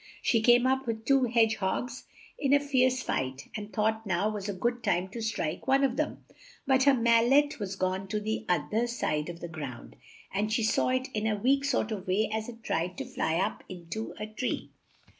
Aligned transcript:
She 0.23 0.41
came 0.41 0.65
up 0.65 0.87
with 0.87 1.05
two 1.05 1.25
hedge 1.25 1.57
hogs 1.57 2.05
in 2.39 2.53
a 2.53 2.59
fierce 2.59 3.03
fight, 3.03 3.49
and 3.55 3.71
thought 3.71 4.03
now 4.03 4.29
was 4.29 4.49
a 4.49 4.53
good 4.53 4.83
time 4.83 5.09
to 5.09 5.21
strike 5.21 5.67
one 5.67 5.83
of 5.83 5.95
them, 5.95 6.25
but 6.65 6.85
her 6.85 6.95
mal 6.95 7.23
let 7.27 7.59
was 7.59 7.75
gone 7.75 8.07
to 8.07 8.19
the 8.19 8.43
oth 8.49 8.73
er 8.73 8.87
side 8.87 9.29
of 9.29 9.41
the 9.41 9.47
ground, 9.47 9.95
and 10.33 10.51
she 10.51 10.63
saw 10.63 10.89
it 10.89 11.09
in 11.13 11.27
a 11.27 11.35
weak 11.35 11.63
sort 11.63 11.91
of 11.91 12.07
way 12.07 12.27
as 12.33 12.49
it 12.49 12.63
tried 12.63 12.97
to 12.97 13.05
fly 13.05 13.35
up 13.35 13.63
in 13.69 13.89
to 13.89 14.15
a 14.17 14.25
tree. 14.25 14.71